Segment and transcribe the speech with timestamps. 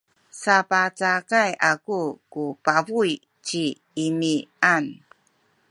[0.41, 2.01] sapacakay aku
[2.33, 3.11] ku pabuy
[3.47, 3.65] ci
[4.05, 4.85] Imian.